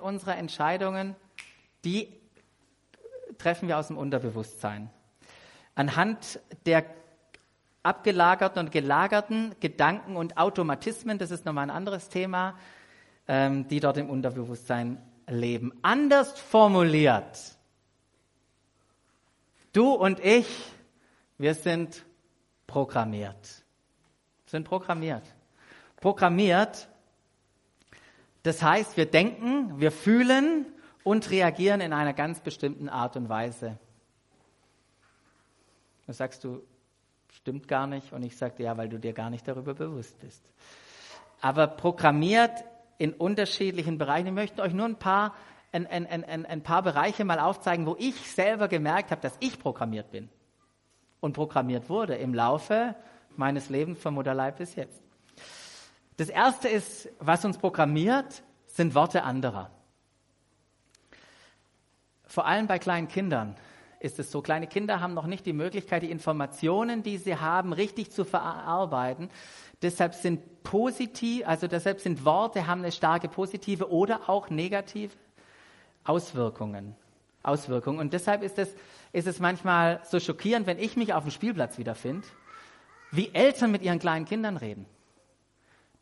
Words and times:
unserer 0.00 0.36
Entscheidungen, 0.36 1.14
die 1.84 2.08
treffen 3.38 3.68
wir 3.68 3.78
aus 3.78 3.86
dem 3.86 3.96
Unterbewusstsein. 3.96 4.90
Anhand 5.74 6.40
der 6.66 6.84
abgelagerten 7.84 8.58
und 8.58 8.72
gelagerten 8.72 9.54
Gedanken 9.60 10.16
und 10.16 10.36
Automatismen, 10.36 11.18
das 11.18 11.30
ist 11.30 11.44
nochmal 11.44 11.64
ein 11.64 11.70
anderes 11.70 12.08
Thema, 12.08 12.58
ähm, 13.28 13.68
die 13.68 13.78
dort 13.78 13.96
im 13.98 14.10
Unterbewusstsein 14.10 15.00
leben. 15.28 15.72
Anders 15.82 16.38
formuliert, 16.38 17.38
du 19.72 19.92
und 19.92 20.18
ich, 20.18 20.48
wir 21.38 21.54
sind 21.54 22.04
programmiert. 22.66 23.64
Sind 24.46 24.64
programmiert. 24.64 25.22
Programmiert, 26.00 26.88
das 28.42 28.62
heißt, 28.62 28.96
wir 28.96 29.06
denken, 29.06 29.80
wir 29.80 29.90
fühlen 29.90 30.66
und 31.04 31.30
reagieren 31.30 31.80
in 31.80 31.92
einer 31.92 32.12
ganz 32.12 32.40
bestimmten 32.40 32.88
Art 32.88 33.16
und 33.16 33.28
Weise. 33.28 33.78
Da 36.06 36.12
sagst 36.12 36.44
du, 36.44 36.62
stimmt 37.32 37.68
gar 37.68 37.86
nicht. 37.86 38.12
Und 38.12 38.22
ich 38.22 38.36
sage, 38.36 38.62
ja, 38.62 38.76
weil 38.76 38.88
du 38.88 38.98
dir 38.98 39.12
gar 39.12 39.30
nicht 39.30 39.46
darüber 39.46 39.74
bewusst 39.74 40.18
bist. 40.20 40.42
Aber 41.40 41.66
programmiert 41.66 42.64
in 42.98 43.12
unterschiedlichen 43.12 43.98
Bereichen. 43.98 44.26
Ich 44.28 44.32
möchte 44.32 44.62
euch 44.62 44.72
nur 44.72 44.86
ein 44.86 44.98
paar, 44.98 45.34
ein, 45.72 45.86
ein, 45.86 46.06
ein, 46.06 46.46
ein 46.46 46.62
paar 46.62 46.82
Bereiche 46.82 47.24
mal 47.24 47.38
aufzeigen, 47.38 47.86
wo 47.86 47.96
ich 47.98 48.16
selber 48.32 48.68
gemerkt 48.68 49.10
habe, 49.10 49.20
dass 49.20 49.36
ich 49.40 49.58
programmiert 49.58 50.10
bin 50.10 50.28
und 51.20 51.32
programmiert 51.32 51.88
wurde 51.88 52.16
im 52.16 52.34
Laufe 52.34 52.94
meines 53.36 53.68
Lebens 53.68 54.00
vom 54.00 54.14
Mutterleib 54.14 54.58
bis 54.58 54.74
jetzt. 54.74 55.00
Das 56.18 56.28
erste 56.28 56.68
ist, 56.68 57.08
was 57.20 57.44
uns 57.44 57.58
programmiert, 57.58 58.42
sind 58.66 58.94
Worte 58.96 59.22
anderer. 59.22 59.70
Vor 62.26 62.44
allem 62.44 62.66
bei 62.66 62.80
kleinen 62.80 63.06
Kindern 63.06 63.56
ist 64.00 64.18
es 64.18 64.32
so. 64.32 64.42
Kleine 64.42 64.66
Kinder 64.66 65.00
haben 65.00 65.14
noch 65.14 65.26
nicht 65.26 65.46
die 65.46 65.52
Möglichkeit, 65.52 66.02
die 66.02 66.10
Informationen, 66.10 67.04
die 67.04 67.18
sie 67.18 67.36
haben, 67.36 67.72
richtig 67.72 68.10
zu 68.10 68.24
verarbeiten. 68.24 69.30
Deshalb 69.80 70.14
sind 70.14 70.64
positiv, 70.64 71.46
also 71.46 71.68
deshalb 71.68 72.00
sind 72.00 72.24
Worte 72.24 72.66
haben 72.66 72.80
eine 72.80 72.92
starke 72.92 73.28
positive 73.28 73.88
oder 73.88 74.28
auch 74.28 74.50
negative 74.50 75.14
Auswirkungen. 76.02 76.96
Auswirkungen. 77.44 78.00
Und 78.00 78.12
deshalb 78.12 78.42
ist 78.42 78.58
es, 78.58 78.74
ist 79.12 79.28
es 79.28 79.38
manchmal 79.38 80.00
so 80.04 80.18
schockierend, 80.18 80.66
wenn 80.66 80.80
ich 80.80 80.96
mich 80.96 81.14
auf 81.14 81.22
dem 81.22 81.30
Spielplatz 81.30 81.78
wiederfinde, 81.78 82.26
wie 83.12 83.32
Eltern 83.32 83.70
mit 83.70 83.82
ihren 83.82 84.00
kleinen 84.00 84.24
Kindern 84.24 84.56
reden. 84.56 84.84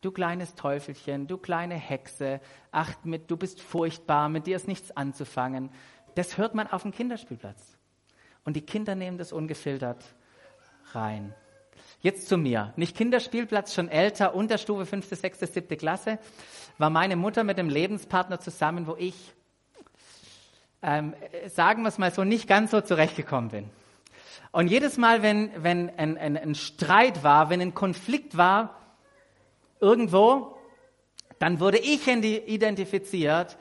Du 0.02 0.12
kleines 0.12 0.55
Teufelchen, 0.55 1.27
du 1.27 1.39
kleine 1.39 1.75
Hexe, 1.75 2.41
ach, 2.70 2.92
mit, 3.05 3.30
du 3.30 3.36
bist 3.36 3.61
furchtbar, 3.61 4.28
mit 4.28 4.47
dir 4.47 4.56
ist 4.56 4.69
nichts 4.69 4.97
anzufangen. 4.97 5.70
Das 6.14 6.38
hört 6.38 6.55
man 6.55 6.66
auf 6.66 6.83
dem 6.83 6.92
Kinderspielplatz. 6.92 7.77
Und 8.44 8.55
die 8.56 8.62
Kinder 8.62 8.94
nehmen 8.94 9.19
das 9.19 9.33
ungefiltert 9.33 10.05
rein. 10.92 11.34
Jetzt 12.00 12.28
zu 12.28 12.36
mir. 12.36 12.72
Nicht 12.77 12.97
Kinderspielplatz, 12.97 13.75
schon 13.75 13.88
älter, 13.88 14.34
Unterstufe, 14.34 14.86
fünfte, 14.86 15.16
sechste, 15.16 15.47
siebte 15.47 15.77
Klasse, 15.77 16.19
war 16.78 16.91
meine 16.91 17.16
Mutter 17.16 17.42
mit 17.42 17.58
dem 17.58 17.69
Lebenspartner 17.69 18.38
zusammen, 18.38 18.86
wo 18.86 18.97
ich, 18.97 19.33
ähm, 20.83 21.14
sagen 21.48 21.83
wir 21.83 21.88
es 21.88 21.98
mal 21.98 22.12
so, 22.12 22.22
nicht 22.22 22.47
ganz 22.47 22.70
so 22.70 22.81
zurechtgekommen 22.81 23.50
bin. 23.50 23.70
Und 24.53 24.69
jedes 24.69 24.97
Mal, 24.98 25.22
wenn, 25.22 25.50
wenn 25.62 25.91
ein, 25.98 26.16
ein, 26.16 26.36
ein 26.36 26.55
Streit 26.55 27.25
war, 27.25 27.50
wenn 27.50 27.60
ein 27.60 27.75
Konflikt 27.75 28.36
war, 28.36 28.78
irgendwo, 29.80 30.58
dann 31.38 31.60
wurde 31.60 31.78
ich 31.78 32.06
identifiziert 32.06 33.56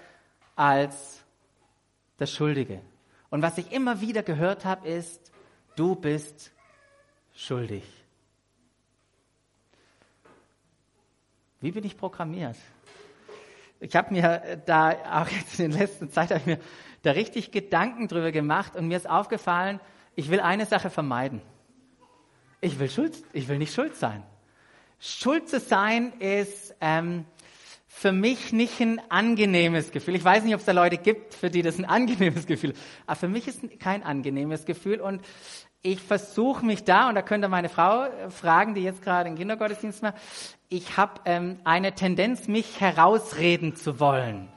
als 0.56 1.24
das 2.18 2.32
Schuldige. 2.32 2.82
Und 3.30 3.42
was 3.42 3.58
ich 3.58 3.72
immer 3.72 4.02
wieder 4.02 4.24
gehört 4.24 4.66
habe, 4.66 4.88
ist, 4.88 5.32
du 5.76 5.96
bist 5.96 6.52
schuldig. 7.34 7.84
Wie 11.60 11.72
bin 11.72 11.84
ich 11.84 11.98
programmiert? 11.98 12.56
Ich 13.80 13.96
habe 13.96 14.14
mir 14.14 14.62
da 14.66 15.22
auch 15.22 15.28
jetzt 15.28 15.60
in 15.60 15.72
der 15.72 15.82
letzten 15.82 16.10
Zeit 16.10 16.32
ich 16.32 16.46
mir 16.46 16.60
da 17.02 17.12
richtig 17.12 17.52
Gedanken 17.52 18.08
drüber 18.08 18.32
gemacht 18.32 18.76
und 18.76 18.88
mir 18.88 18.98
ist 18.98 19.10
aufgefallen, 19.10 19.80
ich 20.16 20.30
will 20.30 20.40
eine 20.40 20.66
Sache 20.66 20.90
vermeiden. 20.90 21.42
Ich 22.62 22.80
will 22.80 22.90
schuld, 22.90 23.22
ich 23.34 23.48
will 23.48 23.58
nicht 23.58 23.74
schuld 23.74 23.96
sein. 23.96 24.24
Schuld 25.00 25.50
zu 25.50 25.60
sein 25.60 26.14
ist 26.20 26.76
ähm, 26.82 27.26
für 27.88 28.12
mich 28.12 28.52
nicht 28.52 28.80
ein 28.82 29.02
angenehmes 29.10 29.92
Gefühl. 29.92 30.16
Ich 30.16 30.24
weiß 30.24 30.44
nicht, 30.44 30.54
ob 30.54 30.60
es 30.60 30.66
da 30.66 30.74
Leute 30.74 30.98
gibt, 30.98 31.34
für 31.34 31.50
die 31.50 31.62
das 31.62 31.78
ein 31.78 31.86
angenehmes 31.86 32.46
Gefühl 32.46 32.72
ist. 32.72 32.82
Aber 33.08 33.16
für 33.16 33.28
mich 33.28 33.48
ist 33.48 33.64
es 33.64 33.80
kein 33.80 34.04
angenehmes 34.04 34.66
Gefühl. 34.66 35.00
Und 35.00 35.22
ich 35.82 36.02
versuche 36.02 36.66
mich 36.66 36.84
da, 36.84 37.10
und 37.10 37.16
da 37.16 37.22
könnte 37.22 37.48
meine 37.48 37.70
Frau 37.70 38.08
fragen, 38.30 38.74
die 38.74 38.82
jetzt 38.82 39.02
gerade 39.02 39.30
im 39.30 39.38
Kindergottesdienst 39.38 40.02
macht, 40.02 40.16
ich 40.68 40.98
habe 40.98 41.22
ähm, 41.26 41.60
eine 41.64 41.94
Tendenz, 41.94 42.48
mich 42.48 42.82
herausreden 42.82 43.76
zu 43.76 44.00
wollen. 44.00 44.50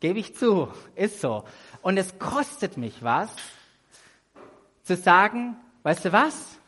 Gebe 0.00 0.18
ich 0.18 0.36
zu, 0.36 0.68
ist 0.94 1.20
so. 1.20 1.44
Und 1.80 1.96
es 1.96 2.18
kostet 2.18 2.76
mich 2.76 3.02
was, 3.02 3.30
zu 4.84 4.96
sagen, 4.96 5.56
weißt 5.82 6.04
du 6.04 6.12
was? 6.12 6.58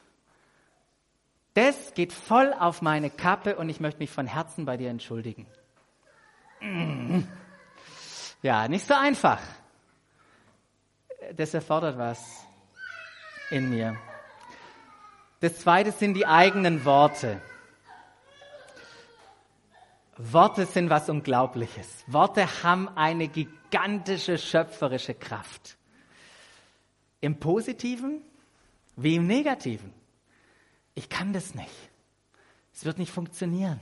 Das 1.54 1.94
geht 1.94 2.12
voll 2.12 2.52
auf 2.52 2.82
meine 2.82 3.10
Kappe 3.10 3.56
und 3.56 3.68
ich 3.68 3.78
möchte 3.78 4.00
mich 4.00 4.10
von 4.10 4.26
Herzen 4.26 4.64
bei 4.64 4.76
dir 4.76 4.90
entschuldigen. 4.90 5.46
Ja, 8.42 8.66
nicht 8.68 8.86
so 8.86 8.94
einfach. 8.94 9.40
Das 11.36 11.54
erfordert 11.54 11.96
was 11.96 12.44
in 13.50 13.70
mir. 13.70 13.96
Das 15.40 15.60
zweite 15.60 15.92
sind 15.92 16.14
die 16.14 16.26
eigenen 16.26 16.84
Worte. 16.84 17.40
Worte 20.16 20.66
sind 20.66 20.90
was 20.90 21.08
Unglaubliches. 21.08 22.04
Worte 22.08 22.62
haben 22.62 22.88
eine 22.96 23.28
gigantische 23.28 24.38
schöpferische 24.38 25.14
Kraft. 25.14 25.76
Im 27.20 27.38
Positiven 27.38 28.22
wie 28.96 29.16
im 29.16 29.26
Negativen 29.26 30.03
ich 30.94 31.08
kann 31.08 31.32
das 31.32 31.54
nicht. 31.54 31.90
Es 32.72 32.84
wird 32.84 32.98
nicht 32.98 33.12
funktionieren. 33.12 33.80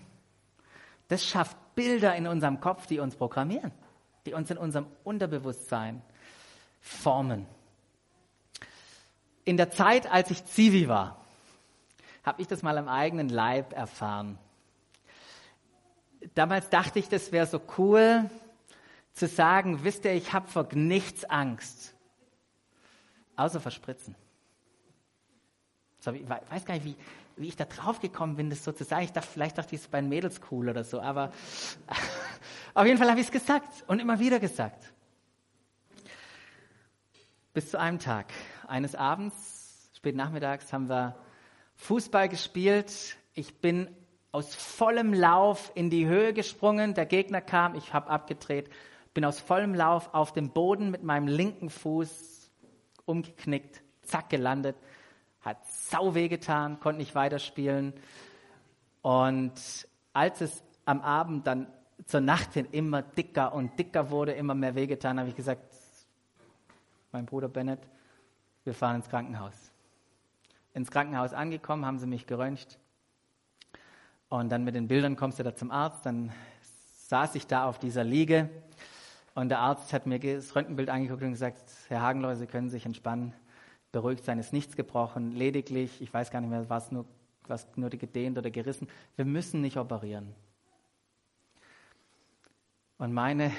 Das 1.08 1.24
schafft 1.24 1.56
Bilder 1.74 2.14
in 2.16 2.26
unserem 2.26 2.60
Kopf, 2.60 2.86
die 2.86 2.98
uns 2.98 3.16
programmieren, 3.16 3.72
die 4.26 4.34
uns 4.34 4.50
in 4.50 4.58
unserem 4.58 4.86
Unterbewusstsein 5.04 6.02
formen. 6.80 7.46
In 9.44 9.56
der 9.56 9.70
Zeit, 9.70 10.10
als 10.10 10.30
ich 10.30 10.44
Zivi 10.44 10.88
war, 10.88 11.24
habe 12.22 12.40
ich 12.40 12.48
das 12.48 12.62
mal 12.62 12.78
am 12.78 12.88
eigenen 12.88 13.28
Leib 13.28 13.72
erfahren. 13.72 14.38
Damals 16.34 16.70
dachte 16.70 16.98
ich, 16.98 17.08
das 17.08 17.32
wäre 17.32 17.46
so 17.46 17.60
cool 17.78 18.30
zu 19.12 19.26
sagen, 19.26 19.84
wisst 19.84 20.04
ihr, 20.04 20.12
ich 20.12 20.32
habe 20.32 20.48
vor 20.48 20.68
nichts 20.72 21.24
Angst, 21.24 21.94
außer 23.36 23.60
verspritzen. 26.02 26.14
Ich 26.44 26.50
weiß 26.50 26.64
gar 26.64 26.74
nicht, 26.74 26.84
wie, 26.84 26.96
wie 27.36 27.48
ich 27.48 27.56
da 27.56 27.64
drauf 27.64 28.00
gekommen 28.00 28.36
bin, 28.36 28.50
das 28.50 28.64
so 28.64 28.72
zu 28.72 28.84
sagen. 28.84 29.04
Ich 29.04 29.12
dachte, 29.12 29.28
vielleicht 29.28 29.58
dachte 29.58 29.74
ich 29.74 29.82
es 29.82 29.88
bei 29.88 30.00
den 30.00 30.08
Mädels 30.08 30.40
cool 30.50 30.68
oder 30.68 30.84
so, 30.84 31.00
aber 31.00 31.32
auf 32.74 32.86
jeden 32.86 32.98
Fall 32.98 33.08
habe 33.08 33.20
ich 33.20 33.26
es 33.26 33.32
gesagt 33.32 33.84
und 33.86 34.00
immer 34.00 34.18
wieder 34.18 34.40
gesagt. 34.40 34.92
Bis 37.54 37.70
zu 37.70 37.78
einem 37.78 37.98
Tag. 37.98 38.32
Eines 38.66 38.94
Abends, 38.94 39.90
spät 39.94 40.16
nachmittags, 40.16 40.72
haben 40.72 40.88
wir 40.88 41.16
Fußball 41.76 42.28
gespielt. 42.28 43.16
Ich 43.34 43.60
bin 43.60 43.94
aus 44.30 44.54
vollem 44.54 45.12
Lauf 45.12 45.72
in 45.74 45.90
die 45.90 46.06
Höhe 46.06 46.32
gesprungen. 46.32 46.94
Der 46.94 47.04
Gegner 47.04 47.42
kam, 47.42 47.74
ich 47.74 47.92
habe 47.92 48.08
abgedreht, 48.08 48.70
bin 49.12 49.26
aus 49.26 49.40
vollem 49.40 49.74
Lauf 49.74 50.14
auf 50.14 50.32
dem 50.32 50.50
Boden 50.50 50.90
mit 50.90 51.02
meinem 51.02 51.26
linken 51.26 51.68
Fuß 51.68 52.50
umgeknickt, 53.04 53.82
zack 54.02 54.30
gelandet 54.30 54.76
hat 55.42 55.66
sau 55.66 56.14
weh 56.14 56.28
getan, 56.28 56.80
konnte 56.80 57.00
nicht 57.00 57.14
weiterspielen. 57.14 57.92
Und 59.02 59.52
als 60.12 60.40
es 60.40 60.62
am 60.84 61.00
Abend 61.00 61.46
dann 61.46 61.66
zur 62.06 62.20
Nacht 62.20 62.54
hin 62.54 62.66
immer 62.72 63.02
dicker 63.02 63.52
und 63.52 63.78
dicker 63.78 64.10
wurde, 64.10 64.32
immer 64.32 64.54
mehr 64.54 64.74
wehgetan, 64.74 65.18
habe 65.18 65.28
ich 65.28 65.36
gesagt, 65.36 65.62
mein 67.10 67.26
Bruder 67.26 67.48
Bennett, 67.48 67.80
wir 68.64 68.74
fahren 68.74 68.96
ins 68.96 69.08
Krankenhaus. 69.08 69.72
Ins 70.74 70.90
Krankenhaus 70.90 71.34
angekommen, 71.34 71.84
haben 71.84 71.98
sie 71.98 72.06
mich 72.06 72.26
geröntgt. 72.26 72.78
Und 74.28 74.50
dann 74.50 74.64
mit 74.64 74.74
den 74.74 74.88
Bildern 74.88 75.16
kommst 75.16 75.38
du 75.38 75.42
da 75.42 75.54
zum 75.54 75.70
Arzt. 75.70 76.06
Dann 76.06 76.32
saß 77.08 77.34
ich 77.34 77.46
da 77.46 77.66
auf 77.66 77.78
dieser 77.78 78.04
Liege 78.04 78.48
und 79.34 79.48
der 79.48 79.58
Arzt 79.58 79.92
hat 79.92 80.06
mir 80.06 80.18
das 80.18 80.54
Röntgenbild 80.54 80.88
angeguckt 80.88 81.22
und 81.22 81.32
gesagt, 81.32 81.62
Herr 81.88 82.00
Hagenläu, 82.00 82.34
Sie 82.36 82.46
können 82.46 82.70
sich 82.70 82.86
entspannen 82.86 83.34
beruhigt 83.92 84.24
sein, 84.24 84.38
ist 84.38 84.52
nichts 84.52 84.74
gebrochen, 84.74 85.32
lediglich, 85.32 86.00
ich 86.00 86.12
weiß 86.12 86.30
gar 86.30 86.40
nicht 86.40 86.50
mehr, 86.50 86.68
was 86.68 86.90
nur, 86.90 87.04
was 87.46 87.66
nur 87.76 87.90
gedehnt 87.90 88.38
oder 88.38 88.50
gerissen. 88.50 88.88
Wir 89.16 89.24
müssen 89.24 89.60
nicht 89.60 89.76
operieren. 89.76 90.34
Und 92.98 93.12
meine 93.12 93.52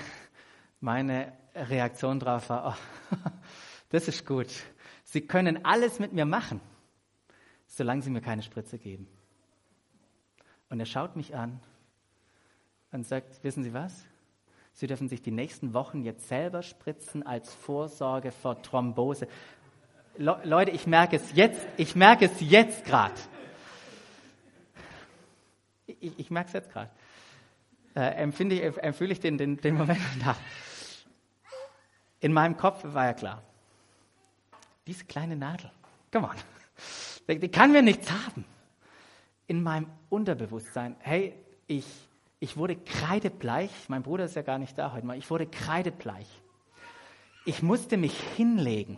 Meine 0.83 1.31
Reaktion 1.55 2.19
darauf 2.19 2.49
war, 2.49 2.75
oh, 2.75 3.17
das 3.89 4.09
ist 4.09 4.25
gut. 4.25 4.49
Sie 5.05 5.21
können 5.21 5.63
alles 5.63 5.97
mit 5.97 6.11
mir 6.11 6.25
machen, 6.25 6.59
solange 7.67 8.01
Sie 8.01 8.09
mir 8.09 8.19
keine 8.19 8.41
Spritze 8.41 8.77
geben. 8.77 9.07
Und 10.69 10.81
er 10.81 10.85
schaut 10.85 11.15
mich 11.15 11.37
an 11.37 11.61
und 12.91 13.07
sagt, 13.07 13.41
wissen 13.45 13.63
Sie 13.63 13.73
was? 13.73 14.05
Sie 14.73 14.85
dürfen 14.85 15.07
sich 15.07 15.21
die 15.21 15.31
nächsten 15.31 15.73
Wochen 15.73 16.03
jetzt 16.03 16.27
selber 16.27 16.63
spritzen 16.63 17.25
als 17.25 17.53
Vorsorge 17.53 18.33
vor 18.33 18.61
Thrombose. 18.61 19.29
Le 20.17 20.39
Leute, 20.43 20.71
ich 20.71 20.85
merke 20.85 21.15
es 21.15 21.33
jetzt, 21.33 21.65
ich 21.77 21.95
merke 21.95 22.25
es 22.25 22.31
jetzt 22.39 22.85
gerade. 22.85 23.13
Ich, 25.87 26.19
ich 26.19 26.31
merke 26.31 26.47
es 26.47 26.53
jetzt 26.53 26.71
gerade. 26.71 26.91
Äh, 27.95 28.21
empfinde 28.21 28.55
ich, 28.55 28.77
empfühle 28.77 29.13
ich 29.13 29.19
den, 29.19 29.37
den, 29.37 29.57
den 29.57 29.75
Moment 29.75 29.99
nach. 30.25 30.37
In 32.19 32.33
meinem 32.33 32.57
Kopf 32.57 32.83
war 32.83 33.05
ja 33.05 33.13
klar. 33.13 33.43
Diese 34.87 35.05
kleine 35.05 35.35
Nadel, 35.35 35.71
come 36.11 36.27
on, 36.27 36.35
die, 37.27 37.39
die 37.39 37.49
kann 37.49 37.71
mir 37.71 37.81
nichts 37.81 38.11
haben. 38.11 38.45
In 39.47 39.63
meinem 39.63 39.87
Unterbewusstsein, 40.09 40.95
hey, 40.99 41.33
ich 41.67 41.85
ich 42.43 42.57
wurde 42.57 42.75
kreidebleich. 42.75 43.71
Mein 43.87 44.03
Bruder 44.03 44.25
ist 44.25 44.35
ja 44.35 44.41
gar 44.41 44.57
nicht 44.57 44.77
da 44.77 44.91
heute 44.91 45.05
mal. 45.05 45.17
Ich 45.17 45.29
wurde 45.29 45.45
kreidebleich. 45.45 46.27
Ich 47.45 47.63
musste 47.63 47.95
mich 47.95 48.19
hinlegen. 48.35 48.97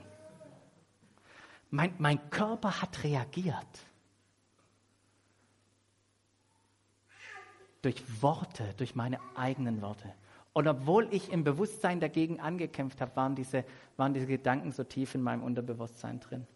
Mein, 1.70 1.94
mein 1.98 2.30
Körper 2.30 2.82
hat 2.82 3.04
reagiert. 3.04 3.56
Durch 7.82 8.22
Worte, 8.22 8.74
durch 8.78 8.96
meine 8.96 9.20
eigenen 9.36 9.82
Worte. 9.82 10.14
Und 10.54 10.68
obwohl 10.68 11.14
ich 11.14 11.32
im 11.32 11.44
Bewusstsein 11.44 12.00
dagegen 12.00 12.40
angekämpft 12.40 13.02
habe, 13.02 13.16
waren 13.16 13.36
diese, 13.36 13.66
waren 13.98 14.14
diese 14.14 14.26
Gedanken 14.26 14.72
so 14.72 14.84
tief 14.84 15.14
in 15.14 15.22
meinem 15.22 15.44
Unterbewusstsein 15.44 16.20
drin. 16.22 16.48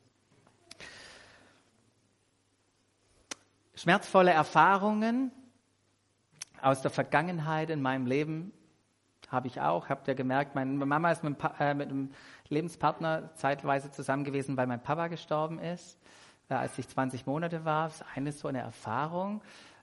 Schmerzvolle 3.76 4.32
Erfahrungen 4.32 5.32
aus 6.62 6.82
der 6.82 6.92
Vergangenheit 6.92 7.70
in 7.70 7.82
meinem 7.82 8.06
Leben 8.06 8.52
habe 9.30 9.48
ich 9.48 9.62
auch. 9.62 9.90
Habt 9.90 10.08
ihr 10.08 10.16
gemerkt, 10.16 10.56
meine 10.56 10.72
Mama 10.86 11.12
ist 11.12 11.24
mit, 11.24 11.38
äh, 11.60 11.74
mit 11.74 11.90
einem 11.90 12.12
Lebenspartner 12.50 13.34
zeitweise 13.36 13.92
zusammen 13.92 14.24
gewesen, 14.24 14.58
weil 14.58 14.68
mein 14.68 14.82
Papa 14.82 15.08
gestorben 15.08 15.60
ist, 15.60 16.00
äh, 16.50 16.56
als 16.56 16.78
ich 16.78 16.88
20 16.88 17.26
Monate 17.26 17.66
war. 17.66 17.88
Das 17.88 18.02
ist 18.02 18.06
eine 18.16 18.32
so 18.32 18.48
eine 18.48 18.60
Erfahrung. 18.60 19.42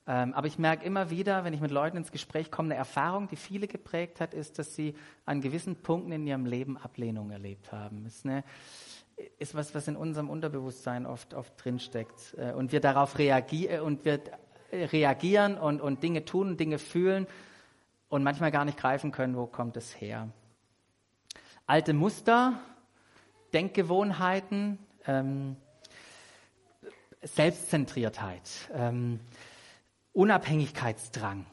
Ähm, 0.08 0.34
aber 0.34 0.46
ich 0.46 0.58
merke 0.58 0.84
immer 0.84 1.10
wieder, 1.10 1.44
wenn 1.44 1.52
ich 1.52 1.60
mit 1.60 1.72
Leuten 1.72 1.96
ins 1.96 2.12
Gespräch 2.12 2.50
komme, 2.50 2.68
eine 2.68 2.76
Erfahrung, 2.76 3.28
die 3.28 3.36
viele 3.36 3.66
geprägt 3.66 4.20
hat, 4.20 4.34
ist, 4.34 4.58
dass 4.58 4.76
sie 4.76 4.94
an 5.24 5.40
gewissen 5.40 5.76
Punkten 5.76 6.12
in 6.12 6.26
ihrem 6.26 6.46
Leben 6.46 6.76
Ablehnung 6.76 7.30
erlebt 7.30 7.72
haben. 7.72 8.06
Ist, 8.06 8.24
eine, 8.24 8.44
ist 9.38 9.56
was, 9.56 9.74
was 9.74 9.88
in 9.88 9.96
unserem 9.96 10.30
Unterbewusstsein 10.30 11.06
oft, 11.06 11.34
oft 11.34 11.52
drinsteckt. 11.62 12.34
Äh, 12.38 12.52
und 12.52 12.72
wir 12.72 12.80
darauf 12.80 13.19
reagieren 13.19 13.80
und 13.82 14.04
wir 14.04 14.20
reagieren 14.72 15.58
und, 15.58 15.80
und 15.80 16.02
Dinge 16.02 16.24
tun, 16.24 16.56
Dinge 16.56 16.78
fühlen 16.78 17.26
und 18.08 18.22
manchmal 18.22 18.50
gar 18.50 18.64
nicht 18.64 18.78
greifen 18.78 19.12
können, 19.12 19.36
wo 19.36 19.46
kommt 19.46 19.76
es 19.76 20.00
her. 20.00 20.28
Alte 21.68 21.94
Muster, 21.94 22.60
Denkgewohnheiten, 23.52 24.78
ähm, 25.04 25.56
Selbstzentriertheit, 27.22 28.70
ähm, 28.72 29.18
Unabhängigkeitsdrang, 30.12 31.44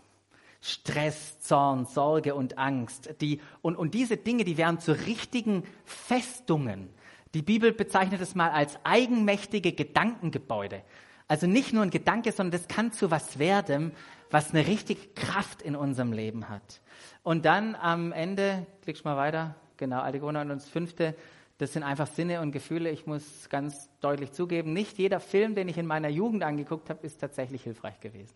Stress, 0.62 1.40
Zorn, 1.40 1.88
Sorge 1.88 2.36
und 2.36 2.60
Angst. 2.60 3.16
Die, 3.22 3.42
und, 3.64 3.76
und 3.76 3.96
diese 3.96 4.18
Dinge, 4.18 4.44
die 4.44 4.58
werden 4.58 4.80
zu 4.80 4.92
richtigen 4.92 5.64
Festungen. 5.84 6.90
Die 7.34 7.42
Bibel 7.42 7.74
bezeichnet 7.74 8.22
es 8.22 8.36
mal 8.36 8.52
als 8.52 8.78
eigenmächtige 8.84 9.74
Gedankengebäude. 9.74 10.84
Also 11.28 11.48
nicht 11.48 11.74
nur 11.74 11.82
ein 11.82 11.90
Gedanke, 11.90 12.32
sondern 12.32 12.60
das 12.60 12.68
kann 12.68 12.92
zu 12.92 13.10
was 13.10 13.40
werden, 13.40 13.94
was 14.30 14.52
eine 14.54 14.68
richtige 14.68 15.08
Kraft 15.16 15.64
in 15.64 15.76
unserem 15.76 16.14
Leben 16.14 16.50
hat. 16.50 16.82
Und 17.24 17.46
dann 17.46 17.74
am 17.74 18.12
Ende, 18.12 18.68
klickst 18.84 19.06
mal 19.06 19.18
weiter, 19.18 19.56
genau, 19.84 20.02
alte 20.02 20.20
Gewohnheit 20.20 20.50
und 20.50 20.56
das 20.56 20.70
fünfte, 20.70 21.16
das 21.58 21.74
sind 21.74 21.84
einfach 21.84 22.08
Sinne 22.08 22.42
und 22.42 22.52
Gefühle. 22.52 22.90
Ich 22.90 23.06
muss 23.06 23.50
ganz 23.50 23.90
deutlich 24.02 24.32
zugeben, 24.32 24.74
nicht 24.74 24.98
jeder 24.98 25.20
Film, 25.20 25.56
den 25.56 25.68
ich 25.68 25.78
in 25.78 25.86
meiner 25.86 26.10
Jugend 26.10 26.44
angeguckt 26.44 26.90
habe, 26.90 27.06
ist 27.06 27.20
tatsächlich 27.20 27.64
hilfreich 27.64 28.00
gewesen. 28.00 28.36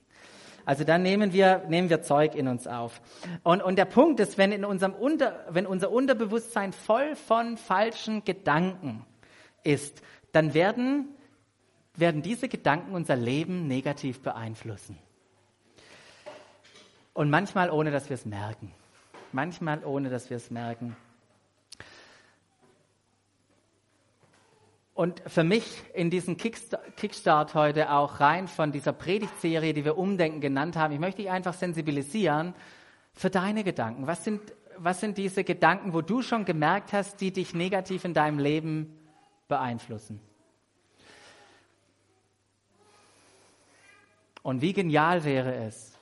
Also 0.65 0.83
dann 0.83 1.01
nehmen 1.01 1.31
wir, 1.31 1.63
nehmen 1.69 1.89
wir 1.89 2.01
Zeug 2.01 2.35
in 2.35 2.47
uns 2.47 2.67
auf. 2.67 3.01
Und, 3.43 3.63
und 3.63 3.77
der 3.77 3.85
Punkt 3.85 4.19
ist, 4.19 4.37
wenn, 4.37 4.51
in 4.51 4.65
unserem 4.65 4.93
Unter, 4.93 5.45
wenn 5.49 5.65
unser 5.65 5.91
Unterbewusstsein 5.91 6.73
voll 6.73 7.15
von 7.15 7.57
falschen 7.57 8.23
Gedanken 8.25 9.05
ist, 9.63 10.01
dann 10.33 10.53
werden 10.53 11.07
werden 11.97 12.21
diese 12.21 12.47
Gedanken 12.47 12.93
unser 12.93 13.15
Leben 13.15 13.67
negativ 13.67 14.21
beeinflussen. 14.21 14.97
Und 17.13 17.29
manchmal 17.29 17.71
ohne, 17.71 17.91
dass 17.91 18.09
wir 18.09 18.13
es 18.13 18.25
merken. 18.25 18.71
Manchmal 19.31 19.83
ohne, 19.83 20.09
dass 20.09 20.29
wir 20.29 20.37
es 20.37 20.51
merken. 20.51 20.95
Und 24.97 25.21
für 25.27 25.43
mich 25.43 25.83
in 25.93 26.09
diesen 26.09 26.37
Kickstart 26.37 27.53
heute 27.53 27.91
auch 27.91 28.19
rein 28.19 28.47
von 28.47 28.71
dieser 28.71 28.93
Predigtserie, 28.93 29.75
die 29.75 29.85
wir 29.85 29.95
Umdenken 29.95 30.41
genannt 30.41 30.75
haben, 30.75 30.91
ich 30.91 30.99
möchte 30.99 31.21
dich 31.21 31.29
einfach 31.29 31.53
sensibilisieren 31.53 32.55
für 33.13 33.29
deine 33.29 33.63
Gedanken. 33.63 34.07
Was 34.07 34.23
sind, 34.23 34.41
was 34.75 34.99
sind 34.99 35.19
diese 35.19 35.43
Gedanken, 35.43 35.93
wo 35.93 36.01
du 36.01 36.23
schon 36.23 36.45
gemerkt 36.45 36.93
hast, 36.93 37.21
die 37.21 37.31
dich 37.31 37.53
negativ 37.53 38.05
in 38.05 38.15
deinem 38.15 38.39
Leben 38.39 38.97
beeinflussen? 39.47 40.19
Und 44.41 44.63
wie 44.63 44.73
genial 44.73 45.23
wäre 45.25 45.53
es, 45.57 45.95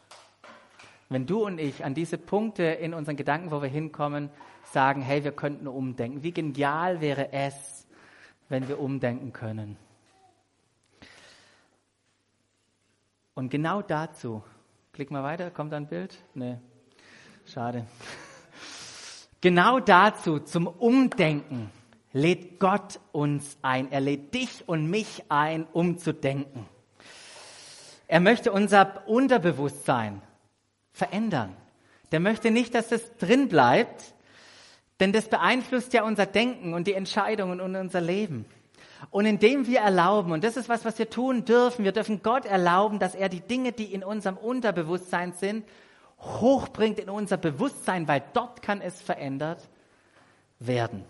wenn 1.09 1.25
du 1.25 1.45
und 1.45 1.59
ich 1.59 1.83
an 1.83 1.95
diese 1.95 2.17
Punkte 2.17 2.63
in 2.63 2.93
unseren 2.93 3.17
Gedanken, 3.17 3.51
wo 3.51 3.61
wir 3.61 3.67
hinkommen, 3.67 4.29
sagen, 4.71 5.01
hey, 5.01 5.25
wir 5.25 5.33
könnten 5.33 5.67
umdenken. 5.67 6.23
Wie 6.23 6.31
genial 6.31 7.01
wäre 7.01 7.33
es, 7.33 7.84
wenn 8.49 8.67
wir 8.67 8.79
umdenken 8.79 9.33
können. 9.33 9.77
Und 13.33 13.49
genau 13.49 13.81
dazu, 13.81 14.43
klick 14.93 15.11
mal 15.11 15.23
weiter, 15.23 15.51
kommt 15.51 15.73
ein 15.73 15.87
Bild? 15.87 16.17
Nee, 16.33 16.57
schade. 17.45 17.85
Genau 19.41 19.79
dazu, 19.79 20.39
zum 20.39 20.65
Umdenken, 20.65 21.69
lädt 22.13 22.59
Gott 22.59 22.99
uns 23.11 23.59
ein. 23.61 23.91
Er 23.91 23.99
lädt 23.99 24.33
dich 24.33 24.67
und 24.67 24.89
mich 24.89 25.25
ein, 25.29 25.67
umzudenken. 25.71 26.65
Er 28.07 28.21
möchte 28.21 28.51
unser 28.51 29.07
Unterbewusstsein 29.07 30.23
verändern. 30.93 31.55
Der 32.11 32.21
möchte 32.21 32.49
nicht, 32.49 32.73
dass 32.73 32.91
es 32.91 33.17
drin 33.17 33.47
bleibt, 33.47 34.14
denn 34.99 35.11
das 35.11 35.27
beeinflusst 35.27 35.93
ja 35.93 36.03
unser 36.03 36.25
Denken 36.25 36.73
und 36.73 36.87
die 36.87 36.93
Entscheidungen 36.93 37.59
und 37.59 37.75
unser 37.75 38.01
Leben. 38.01 38.45
Und 39.11 39.25
indem 39.25 39.67
wir 39.67 39.79
erlauben, 39.79 40.31
und 40.31 40.43
das 40.43 40.57
ist 40.57 40.69
was, 40.69 40.85
was 40.85 40.97
wir 40.97 41.09
tun 41.09 41.45
dürfen, 41.45 41.83
wir 41.83 41.91
dürfen 41.91 42.23
Gott 42.23 42.45
erlauben, 42.45 42.99
dass 42.99 43.13
er 43.13 43.29
die 43.29 43.41
Dinge, 43.41 43.71
die 43.71 43.93
in 43.93 44.03
unserem 44.03 44.37
Unterbewusstsein 44.37 45.33
sind, 45.33 45.65
hochbringt 46.19 46.97
in 46.99 47.09
unser 47.09 47.37
Bewusstsein, 47.37 48.07
weil 48.07 48.23
dort 48.33 48.61
kann 48.61 48.81
es 48.81 49.01
verändert 49.01 49.67
werden. 50.59 51.03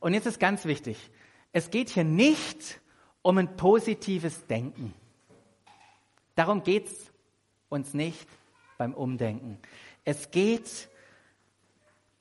Und 0.00 0.14
jetzt 0.14 0.26
ist 0.26 0.40
ganz 0.40 0.64
wichtig, 0.64 1.10
es 1.52 1.70
geht 1.70 1.90
hier 1.90 2.04
nicht 2.04 2.80
um 3.22 3.38
ein 3.38 3.56
positives 3.56 4.46
Denken. 4.46 4.94
Darum 6.34 6.62
geht 6.62 6.86
es 6.86 7.12
uns 7.68 7.94
nicht 7.94 8.28
beim 8.78 8.94
Umdenken. 8.94 9.58
Es 10.04 10.30
geht 10.30 10.88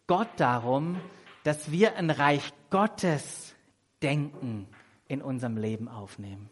Gott 0.07 0.29
darum, 0.37 0.99
dass 1.43 1.71
wir 1.71 1.97
ein 1.97 2.09
Reich 2.09 2.53
Gottes 2.69 3.53
Denken 4.01 4.67
in 5.07 5.21
unserem 5.21 5.57
Leben 5.57 5.87
aufnehmen. 5.87 6.49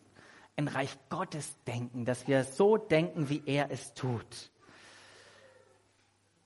Ein 0.57 0.67
Reich 0.67 0.95
Gottes 1.09 1.55
Denken, 1.65 2.05
dass 2.05 2.27
wir 2.27 2.43
so 2.43 2.77
denken, 2.77 3.29
wie 3.29 3.41
er 3.45 3.71
es 3.71 3.93
tut. 3.93 4.51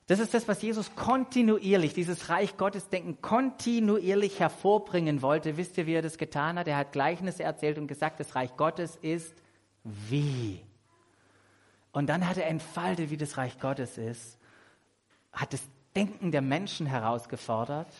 Das 0.07 0.19
ist 0.19 0.33
das, 0.33 0.47
was 0.47 0.61
Jesus 0.63 0.95
kontinuierlich, 0.95 1.93
dieses 1.93 2.29
Reich 2.29 2.57
Gottes 2.57 2.89
Denken 2.89 3.21
kontinuierlich 3.21 4.39
hervorbringen 4.39 5.21
wollte. 5.21 5.55
Wisst 5.57 5.77
ihr, 5.77 5.85
wie 5.85 5.93
er 5.93 6.01
das 6.01 6.17
getan 6.17 6.57
hat? 6.57 6.67
Er 6.67 6.77
hat 6.77 6.91
Gleichnisse 6.91 7.43
erzählt 7.43 7.77
und 7.77 7.85
gesagt, 7.85 8.19
das 8.19 8.33
Reich 8.33 8.55
Gottes 8.57 8.95
ist 8.95 9.35
wie. 9.83 10.61
Und 11.91 12.07
dann 12.07 12.27
hat 12.27 12.37
er 12.37 12.47
entfaltet, 12.47 13.11
wie 13.11 13.17
das 13.17 13.37
Reich 13.37 13.59
Gottes 13.59 13.99
ist, 13.99 14.39
hat 15.31 15.53
das 15.53 15.61
Denken 15.95 16.31
der 16.31 16.41
Menschen 16.41 16.85
herausgefordert. 16.85 17.91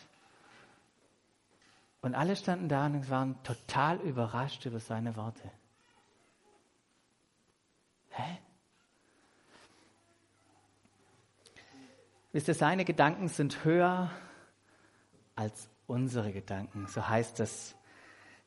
Und 2.02 2.16
alle 2.16 2.36
standen 2.36 2.70
da 2.70 2.86
und 2.86 3.10
waren 3.10 3.42
total 3.44 3.98
überrascht 4.00 4.66
über 4.66 4.80
seine 4.80 5.16
Worte. 5.16 5.52
Hä? 8.12 8.38
Wisst 12.32 12.48
ihr, 12.48 12.54
seine 12.54 12.86
Gedanken 12.86 13.28
sind 13.28 13.64
höher 13.66 14.12
als 15.36 15.70
unsere 15.88 16.32
Gedanken. 16.32 16.88
So 16.88 17.08
heißt 17.08 17.40
es 17.40 17.76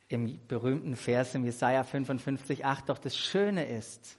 im 0.08 0.46
berühmten 0.46 0.94
Vers 0.94 1.34
im 1.34 1.44
Jesaja 1.44 1.82
55, 1.82 2.64
8. 2.64 2.88
Doch 2.88 2.98
das 2.98 3.16
Schöne 3.16 3.66
ist, 3.66 4.18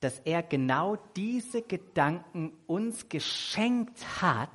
dass 0.00 0.18
er 0.20 0.42
genau 0.42 0.96
diese 1.14 1.62
Gedanken 1.62 2.52
uns 2.66 3.08
geschenkt 3.08 3.98
hat, 4.20 4.48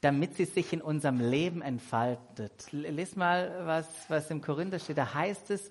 damit 0.00 0.36
sie 0.36 0.44
sich 0.44 0.72
in 0.72 0.82
unserem 0.82 1.20
Leben 1.20 1.62
entfaltet. 1.62 2.66
Lies 2.72 3.16
mal, 3.16 3.62
was, 3.64 3.86
was 4.08 4.30
im 4.30 4.40
Korinther 4.40 4.78
steht. 4.78 4.98
Da 4.98 5.14
heißt 5.14 5.50
es 5.50 5.68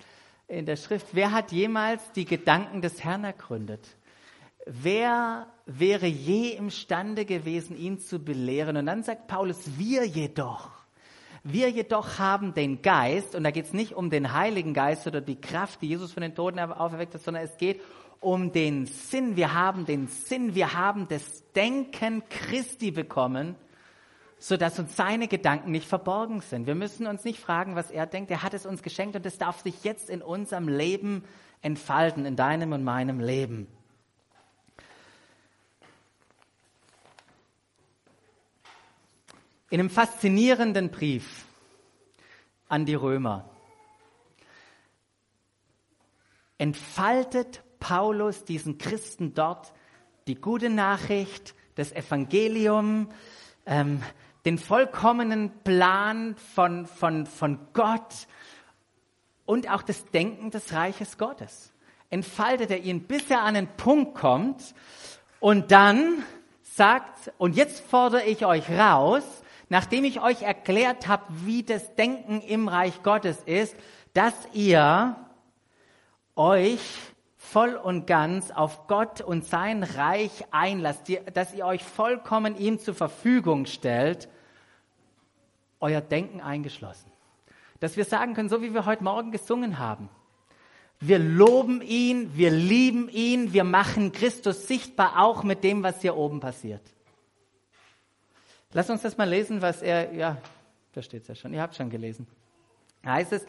in 0.47 0.65
der 0.65 0.77
Schrift, 0.77 1.07
wer 1.13 1.31
hat 1.31 1.51
jemals 1.51 2.11
die 2.13 2.25
Gedanken 2.25 2.81
des 2.81 3.03
Herrn 3.03 3.23
ergründet? 3.23 3.85
Wer 4.65 5.47
wäre 5.65 6.05
je 6.05 6.49
imstande 6.51 7.25
gewesen, 7.25 7.75
ihn 7.75 7.99
zu 7.99 8.19
belehren? 8.19 8.77
Und 8.77 8.85
dann 8.85 9.03
sagt 9.03 9.27
Paulus, 9.27 9.57
wir 9.77 10.05
jedoch. 10.05 10.69
Wir 11.43 11.69
jedoch 11.69 12.19
haben 12.19 12.53
den 12.53 12.81
Geist, 12.81 13.33
und 13.33 13.43
da 13.43 13.51
geht 13.51 13.65
es 13.65 13.73
nicht 13.73 13.93
um 13.93 14.09
den 14.09 14.33
Heiligen 14.33 14.73
Geist 14.73 15.07
oder 15.07 15.21
die 15.21 15.39
Kraft, 15.39 15.81
die 15.81 15.87
Jesus 15.87 16.11
von 16.11 16.21
den 16.21 16.35
Toten 16.35 16.59
auferweckt 16.59 17.13
hat, 17.13 17.21
sondern 17.21 17.43
es 17.43 17.57
geht 17.57 17.81
um 18.19 18.51
den 18.51 18.85
Sinn. 18.85 19.35
Wir 19.35 19.53
haben 19.53 19.85
den 19.85 20.07
Sinn, 20.07 20.55
wir 20.55 20.73
haben 20.73 21.07
das 21.07 21.43
Denken 21.53 22.23
Christi 22.29 22.91
bekommen, 22.91 23.55
so 24.37 24.57
dass 24.57 24.79
uns 24.79 24.95
seine 24.95 25.27
Gedanken 25.27 25.71
nicht 25.71 25.87
verborgen 25.87 26.41
sind. 26.41 26.67
Wir 26.67 26.75
müssen 26.75 27.07
uns 27.07 27.23
nicht 27.23 27.39
fragen, 27.39 27.75
was 27.75 27.91
er 27.91 28.05
denkt. 28.05 28.31
Er 28.31 28.43
hat 28.43 28.53
es 28.53 28.65
uns 28.65 28.83
geschenkt 28.83 29.15
und 29.15 29.25
es 29.25 29.37
darf 29.37 29.61
sich 29.61 29.83
jetzt 29.83 30.09
in 30.09 30.21
unserem 30.21 30.67
Leben 30.67 31.23
entfalten, 31.61 32.25
in 32.25 32.35
deinem 32.35 32.71
und 32.71 32.83
meinem 32.83 33.19
Leben. 33.19 33.67
In 39.69 39.79
einem 39.79 39.89
faszinierenden 39.89 40.89
Brief 40.89 41.45
an 42.69 42.85
die 42.85 42.95
Römer 42.95 43.49
entfaltet 46.57 47.63
Paulus 47.79 48.43
diesen 48.43 48.77
Christen 48.77 49.33
dort 49.33 49.73
die 50.27 50.35
gute 50.35 50.69
Nachricht, 50.69 51.55
das 51.75 51.91
Evangelium, 51.91 53.09
ähm, 53.65 54.03
den 54.45 54.57
vollkommenen 54.57 55.51
Plan 55.63 56.35
von, 56.53 56.85
von, 56.85 57.25
von 57.25 57.59
Gott 57.73 58.27
und 59.45 59.69
auch 59.69 59.81
das 59.81 60.05
Denken 60.07 60.51
des 60.51 60.73
Reiches 60.73 61.17
Gottes. 61.17 61.73
Entfaltet 62.09 62.71
er 62.71 62.79
ihn, 62.79 63.03
bis 63.03 63.29
er 63.29 63.41
an 63.41 63.55
einen 63.55 63.67
Punkt 63.67 64.15
kommt 64.15 64.75
und 65.39 65.71
dann 65.71 66.23
sagt, 66.61 67.31
und 67.37 67.55
jetzt 67.55 67.81
fordere 67.81 68.23
ich 68.23 68.45
euch 68.45 68.69
raus, 68.69 69.23
nachdem 69.69 70.03
ich 70.03 70.21
euch 70.21 70.41
erklärt 70.41 71.07
habe, 71.07 71.25
wie 71.45 71.63
das 71.63 71.95
Denken 71.95 72.41
im 72.41 72.67
Reich 72.67 73.03
Gottes 73.03 73.37
ist, 73.45 73.75
dass 74.13 74.33
ihr 74.53 75.15
euch 76.35 76.79
voll 77.51 77.75
und 77.75 78.05
ganz 78.05 78.51
auf 78.51 78.87
Gott 78.87 79.21
und 79.21 79.43
sein 79.43 79.83
Reich 79.83 80.45
einlasst, 80.51 81.11
dass 81.33 81.53
ihr 81.53 81.65
euch 81.65 81.83
vollkommen 81.83 82.57
ihm 82.57 82.79
zur 82.79 82.93
Verfügung 82.93 83.65
stellt, 83.65 84.29
euer 85.79 86.01
Denken 86.01 86.41
eingeschlossen. 86.41 87.11
Dass 87.79 87.97
wir 87.97 88.05
sagen 88.05 88.33
können, 88.33 88.49
so 88.49 88.61
wie 88.61 88.73
wir 88.73 88.85
heute 88.85 89.03
Morgen 89.03 89.31
gesungen 89.31 89.79
haben, 89.79 90.09
wir 90.99 91.17
loben 91.17 91.81
ihn, 91.81 92.35
wir 92.35 92.51
lieben 92.51 93.09
ihn, 93.09 93.53
wir 93.53 93.63
machen 93.63 94.11
Christus 94.11 94.67
sichtbar 94.67 95.19
auch 95.19 95.43
mit 95.43 95.63
dem, 95.63 95.81
was 95.81 96.01
hier 96.01 96.17
oben 96.17 96.41
passiert. 96.41 96.81
Lass 98.73 98.89
uns 98.89 99.01
das 99.01 99.17
mal 99.17 99.27
lesen, 99.27 99.61
was 99.61 99.81
er, 99.81 100.13
ja, 100.13 100.37
da 100.93 101.01
steht 101.01 101.23
es 101.23 101.29
ja 101.29 101.35
schon, 101.35 101.53
ihr 101.53 101.61
habt 101.61 101.75
schon 101.75 101.89
gelesen. 101.89 102.27
Da 103.01 103.13
heißt 103.13 103.31
es, 103.31 103.45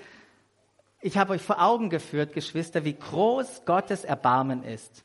ich 1.01 1.17
habe 1.17 1.33
euch 1.33 1.43
vor 1.43 1.61
Augen 1.61 1.91
geführt, 1.91 2.33
Geschwister, 2.33 2.85
wie 2.85 2.95
groß 2.95 3.65
Gottes 3.65 4.05
Erbarmen 4.05 4.63
ist. 4.63 5.05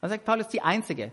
Dann 0.00 0.10
sagt 0.10 0.24
Paulus, 0.24 0.48
die 0.48 0.62
einzige. 0.62 1.12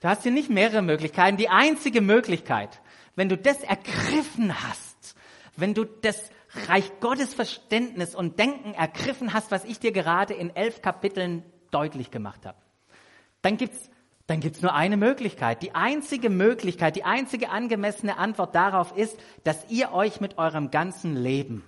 Du 0.00 0.08
hast 0.08 0.24
hier 0.24 0.32
nicht 0.32 0.50
mehrere 0.50 0.82
Möglichkeiten. 0.82 1.36
Die 1.36 1.48
einzige 1.48 2.00
Möglichkeit, 2.00 2.80
wenn 3.14 3.28
du 3.28 3.36
das 3.36 3.62
ergriffen 3.62 4.52
hast, 4.62 5.14
wenn 5.56 5.74
du 5.74 5.84
das 5.84 6.30
Reich 6.68 6.90
Gottes 7.00 7.34
Verständnis 7.34 8.14
und 8.14 8.38
Denken 8.38 8.74
ergriffen 8.74 9.32
hast, 9.32 9.50
was 9.50 9.64
ich 9.64 9.78
dir 9.78 9.92
gerade 9.92 10.34
in 10.34 10.54
elf 10.54 10.82
Kapiteln 10.82 11.44
deutlich 11.70 12.10
gemacht 12.10 12.44
habe, 12.44 12.58
dann 13.42 13.56
gibt's 13.56 13.90
dann 14.28 14.38
gibt's 14.38 14.62
nur 14.62 14.72
eine 14.72 14.96
Möglichkeit. 14.96 15.62
Die 15.62 15.74
einzige 15.74 16.30
Möglichkeit, 16.30 16.94
die 16.94 17.02
einzige 17.02 17.50
angemessene 17.50 18.16
Antwort 18.16 18.54
darauf 18.54 18.96
ist, 18.96 19.18
dass 19.42 19.68
ihr 19.68 19.92
euch 19.92 20.20
mit 20.20 20.38
eurem 20.38 20.70
ganzen 20.70 21.16
Leben 21.16 21.64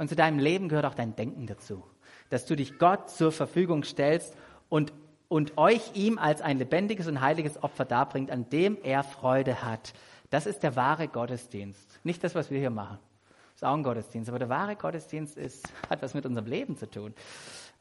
und 0.00 0.08
zu 0.08 0.16
deinem 0.16 0.38
Leben 0.38 0.70
gehört 0.70 0.86
auch 0.86 0.94
dein 0.94 1.14
Denken 1.14 1.46
dazu. 1.46 1.84
Dass 2.30 2.46
du 2.46 2.56
dich 2.56 2.78
Gott 2.78 3.10
zur 3.10 3.32
Verfügung 3.32 3.84
stellst 3.84 4.34
und, 4.70 4.94
und 5.28 5.58
euch 5.58 5.94
ihm 5.94 6.16
als 6.16 6.40
ein 6.40 6.56
lebendiges 6.56 7.06
und 7.06 7.20
heiliges 7.20 7.62
Opfer 7.62 7.84
darbringt, 7.84 8.30
an 8.30 8.48
dem 8.48 8.78
er 8.82 9.02
Freude 9.02 9.62
hat. 9.62 9.92
Das 10.30 10.46
ist 10.46 10.62
der 10.62 10.74
wahre 10.74 11.06
Gottesdienst. 11.06 12.00
Nicht 12.02 12.24
das, 12.24 12.34
was 12.34 12.50
wir 12.50 12.58
hier 12.58 12.70
machen. 12.70 12.98
Das 13.28 13.56
ist 13.56 13.64
auch 13.64 13.74
ein 13.74 13.82
Gottesdienst. 13.82 14.30
Aber 14.30 14.38
der 14.38 14.48
wahre 14.48 14.74
Gottesdienst 14.74 15.36
ist, 15.36 15.70
hat 15.90 16.00
was 16.00 16.14
mit 16.14 16.24
unserem 16.24 16.46
Leben 16.46 16.78
zu 16.78 16.88
tun. 16.88 17.12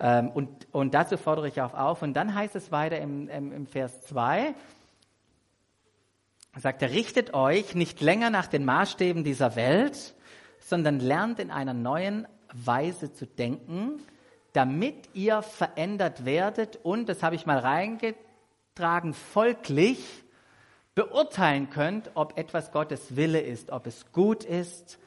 Ähm, 0.01 0.29
und, 0.29 0.67
und 0.73 0.93
dazu 0.93 1.15
fordere 1.15 1.47
ich 1.47 1.61
auch 1.61 1.73
auf. 1.73 2.01
Und 2.01 2.15
dann 2.15 2.35
heißt 2.35 2.53
es 2.57 2.69
weiter 2.69 2.99
im, 2.99 3.29
im, 3.29 3.53
im 3.53 3.65
Vers 3.65 4.01
2, 4.01 4.53
sagt 6.57 6.81
er, 6.81 6.91
richtet 6.91 7.33
euch 7.33 7.75
nicht 7.75 8.01
länger 8.01 8.29
nach 8.29 8.47
den 8.47 8.65
Maßstäben 8.65 9.23
dieser 9.23 9.55
Welt, 9.55 10.15
sondern 10.69 10.99
lernt 10.99 11.39
in 11.39 11.51
einer 11.51 11.73
neuen 11.73 12.27
Weise 12.53 13.11
zu 13.11 13.25
denken, 13.25 14.01
damit 14.53 15.09
ihr 15.13 15.41
verändert 15.41 16.25
werdet 16.25 16.79
und, 16.83 17.09
das 17.09 17.23
habe 17.23 17.35
ich 17.35 17.45
mal 17.45 17.59
reingetragen, 17.59 19.13
folglich 19.13 20.23
beurteilen 20.95 21.69
könnt, 21.69 22.11
ob 22.15 22.37
etwas 22.37 22.71
Gottes 22.71 23.15
Wille 23.15 23.41
ist, 23.41 23.71
ob 23.71 23.87
es 23.87 24.11
gut 24.11 24.43
ist, 24.43 24.99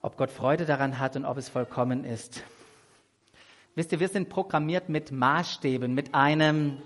ob 0.00 0.16
Gott 0.16 0.30
Freude 0.30 0.64
daran 0.64 0.98
hat 0.98 1.16
und 1.16 1.24
ob 1.24 1.36
es 1.36 1.48
vollkommen 1.48 2.04
ist. 2.04 2.42
Wisst 3.74 3.92
ihr, 3.92 4.00
wir 4.00 4.08
sind 4.08 4.28
programmiert 4.28 4.88
mit 4.88 5.12
Maßstäben, 5.12 5.94
mit 5.94 6.14
einem, 6.14 6.82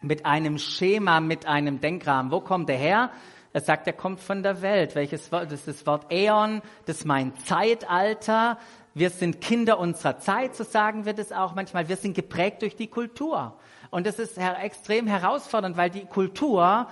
mit 0.00 0.26
einem 0.26 0.58
Schema, 0.58 1.20
mit 1.20 1.46
einem 1.46 1.80
Denkrahmen. 1.80 2.30
Wo 2.30 2.40
kommt 2.40 2.68
der 2.68 2.76
her? 2.76 3.10
Er 3.52 3.60
sagt, 3.60 3.86
er 3.86 3.92
kommt 3.92 4.20
von 4.20 4.42
der 4.42 4.62
Welt. 4.62 4.94
Welches 4.94 5.32
Wort? 5.32 5.46
Das 5.46 5.66
ist 5.66 5.68
das 5.68 5.86
Wort 5.86 6.12
Äon, 6.12 6.62
das 6.86 6.98
ist 6.98 7.04
mein 7.04 7.36
Zeitalter. 7.44 8.58
Wir 8.94 9.10
sind 9.10 9.40
Kinder 9.40 9.78
unserer 9.78 10.18
Zeit, 10.18 10.54
so 10.54 10.64
sagen 10.64 11.04
wir 11.04 11.14
das 11.14 11.32
auch 11.32 11.54
manchmal. 11.54 11.88
Wir 11.88 11.96
sind 11.96 12.14
geprägt 12.14 12.62
durch 12.62 12.76
die 12.76 12.88
Kultur. 12.88 13.56
Und 13.90 14.06
das 14.06 14.18
ist 14.18 14.38
extrem 14.38 15.06
herausfordernd, 15.06 15.76
weil 15.76 15.90
die 15.90 16.04
Kultur 16.04 16.86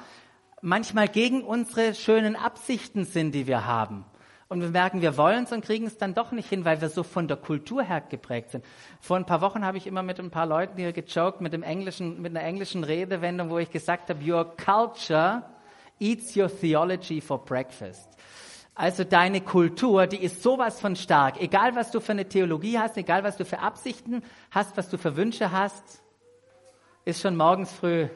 manchmal 0.60 1.08
gegen 1.08 1.42
unsere 1.42 1.94
schönen 1.94 2.34
Absichten 2.34 3.04
sind, 3.04 3.32
die 3.32 3.46
wir 3.46 3.66
haben. 3.66 4.04
Und 4.48 4.62
wir 4.62 4.70
merken, 4.70 5.02
wir 5.02 5.16
wollen 5.16 5.44
es 5.44 5.52
und 5.52 5.64
kriegen 5.64 5.86
es 5.86 5.98
dann 5.98 6.14
doch 6.14 6.32
nicht 6.32 6.48
hin, 6.48 6.64
weil 6.64 6.80
wir 6.80 6.88
so 6.88 7.02
von 7.02 7.28
der 7.28 7.36
Kultur 7.36 7.82
her 7.82 8.00
geprägt 8.00 8.50
sind. 8.50 8.64
Vor 9.00 9.16
ein 9.16 9.26
paar 9.26 9.42
Wochen 9.42 9.64
habe 9.64 9.76
ich 9.76 9.86
immer 9.86 10.02
mit 10.02 10.18
ein 10.18 10.30
paar 10.30 10.46
Leuten 10.46 10.78
hier 10.78 10.92
gejoked 10.92 11.40
mit 11.40 11.52
dem 11.52 11.62
englischen, 11.62 12.22
mit 12.22 12.34
einer 12.34 12.44
englischen 12.44 12.82
Redewendung, 12.82 13.50
wo 13.50 13.58
ich 13.58 13.70
gesagt 13.70 14.08
habe, 14.08 14.24
your 14.24 14.56
culture 14.56 15.42
eats 15.98 16.36
your 16.36 16.48
theology 16.48 17.20
for 17.20 17.44
breakfast. 17.44 18.08
Also 18.74 19.02
deine 19.02 19.40
Kultur, 19.40 20.06
die 20.06 20.22
ist 20.22 20.42
sowas 20.42 20.80
von 20.80 20.94
stark. 20.94 21.40
Egal 21.40 21.74
was 21.74 21.90
du 21.90 22.00
für 22.00 22.12
eine 22.12 22.28
Theologie 22.28 22.78
hast, 22.78 22.96
egal 22.96 23.24
was 23.24 23.36
du 23.36 23.44
für 23.44 23.58
Absichten 23.58 24.22
hast, 24.52 24.76
was 24.76 24.88
du 24.88 24.98
für 24.98 25.16
Wünsche 25.16 25.50
hast, 25.50 26.00
ist 27.04 27.20
schon 27.20 27.36
morgens 27.36 27.72
früh 27.72 28.08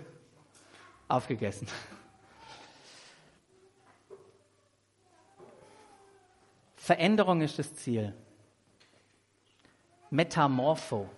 aufgegessen. 1.08 1.66
Veränderung 6.76 7.40
ist 7.40 7.58
das 7.58 7.74
Ziel. 7.74 8.14
Metamorpho, 10.10 11.08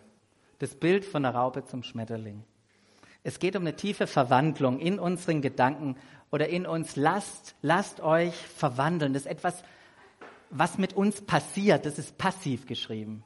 das 0.59 0.75
Bild 0.75 1.04
von 1.04 1.23
der 1.23 1.35
Raupe 1.35 1.64
zum 1.64 1.83
Schmetterling. 1.83 2.44
Es 3.26 3.38
geht 3.38 3.57
um 3.57 3.62
eine 3.62 3.75
tiefe 3.75 4.07
Verwandlung 4.07 4.78
in 4.78 4.99
unseren 4.99 5.40
Gedanken 5.40 5.97
oder 6.31 6.49
in 6.50 6.66
uns. 6.66 6.95
Lasst, 6.95 7.57
lasst 7.62 8.00
euch 8.00 8.35
verwandeln. 8.35 9.14
Das 9.14 9.23
ist 9.23 9.31
etwas, 9.31 9.64
was 10.50 10.76
mit 10.76 10.93
uns 10.93 11.23
passiert. 11.23 11.87
Das 11.87 11.99
ist 11.99 12.19
passiv 12.19 12.66
geschrieben. 12.66 13.25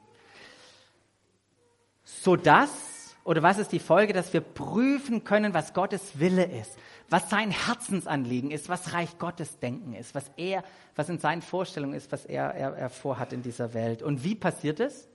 So 2.05 2.37
dass, 2.37 3.15
oder 3.25 3.43
was 3.43 3.59
ist 3.59 3.73
die 3.73 3.79
Folge, 3.79 4.13
dass 4.13 4.31
wir 4.31 4.39
prüfen 4.39 5.25
können, 5.25 5.53
was 5.53 5.73
Gottes 5.73 6.17
Wille 6.17 6.45
ist, 6.45 6.77
was 7.09 7.29
sein 7.29 7.51
Herzensanliegen 7.51 8.51
ist, 8.51 8.69
was 8.69 8.93
Reich 8.93 9.17
Gottes 9.19 9.59
Denken 9.59 9.93
ist, 9.93 10.15
was 10.15 10.31
er, 10.37 10.63
was 10.95 11.09
in 11.09 11.19
seinen 11.19 11.41
Vorstellungen 11.41 11.93
ist, 11.93 12.09
was 12.13 12.23
er, 12.23 12.53
er, 12.53 12.73
er 12.73 12.89
vorhat 12.89 13.33
in 13.33 13.41
dieser 13.41 13.73
Welt. 13.73 14.01
Und 14.01 14.23
wie 14.23 14.35
passiert 14.35 14.79
es? 14.79 15.09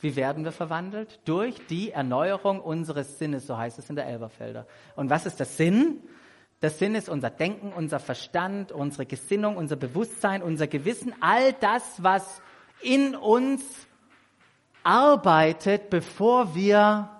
Wie 0.00 0.14
werden 0.14 0.44
wir 0.44 0.52
verwandelt? 0.52 1.18
Durch 1.24 1.66
die 1.66 1.90
Erneuerung 1.90 2.60
unseres 2.60 3.18
Sinnes, 3.18 3.46
so 3.46 3.56
heißt 3.56 3.78
es 3.78 3.90
in 3.90 3.96
der 3.96 4.06
Elberfelder. 4.06 4.66
Und 4.94 5.10
was 5.10 5.26
ist 5.26 5.40
der 5.40 5.46
Sinn? 5.46 6.00
Der 6.62 6.70
Sinn 6.70 6.94
ist 6.94 7.08
unser 7.08 7.30
Denken, 7.30 7.72
unser 7.72 7.98
Verstand, 7.98 8.72
unsere 8.72 9.06
Gesinnung, 9.06 9.56
unser 9.56 9.76
Bewusstsein, 9.76 10.42
unser 10.42 10.66
Gewissen, 10.66 11.14
all 11.20 11.52
das, 11.52 12.02
was 12.02 12.40
in 12.80 13.16
uns 13.16 13.62
arbeitet, 14.82 15.90
bevor 15.90 16.54
wir 16.54 17.10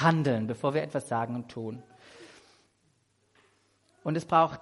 handeln, 0.00 0.46
bevor 0.46 0.74
wir 0.74 0.82
etwas 0.82 1.08
sagen 1.08 1.34
und 1.34 1.48
tun. 1.48 1.82
Und 4.02 4.16
es 4.16 4.24
braucht, 4.24 4.60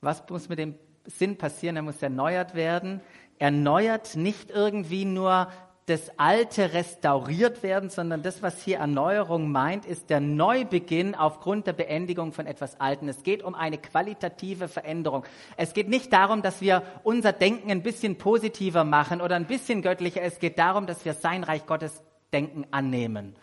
was 0.00 0.26
muss 0.28 0.48
mit 0.48 0.58
dem 0.58 0.74
Sinn 1.04 1.36
passieren? 1.36 1.76
Er 1.76 1.82
muss 1.82 2.02
erneuert 2.02 2.54
werden. 2.54 3.00
Erneuert 3.38 4.16
nicht 4.16 4.50
irgendwie 4.50 5.04
nur 5.04 5.48
das 5.88 6.18
Alte 6.18 6.74
restauriert 6.74 7.62
werden, 7.62 7.88
sondern 7.88 8.22
das, 8.22 8.42
was 8.42 8.62
hier 8.62 8.78
Erneuerung 8.78 9.50
meint, 9.50 9.86
ist 9.86 10.10
der 10.10 10.20
Neubeginn 10.20 11.14
aufgrund 11.14 11.66
der 11.66 11.72
Beendigung 11.72 12.32
von 12.32 12.46
etwas 12.46 12.78
Alten. 12.78 13.08
Es 13.08 13.22
geht 13.22 13.42
um 13.42 13.54
eine 13.54 13.78
qualitative 13.78 14.68
Veränderung. 14.68 15.24
Es 15.56 15.72
geht 15.72 15.88
nicht 15.88 16.12
darum, 16.12 16.42
dass 16.42 16.60
wir 16.60 16.82
unser 17.04 17.32
Denken 17.32 17.70
ein 17.70 17.82
bisschen 17.82 18.16
positiver 18.16 18.84
machen 18.84 19.22
oder 19.22 19.36
ein 19.36 19.46
bisschen 19.46 19.80
göttlicher. 19.80 20.20
Es 20.20 20.38
geht 20.38 20.58
darum, 20.58 20.86
dass 20.86 21.04
wir 21.06 21.14
sein 21.14 21.42
Reich 21.42 21.64
Gottes 21.64 22.02
Denken 22.32 22.66
annehmen. 22.70 23.34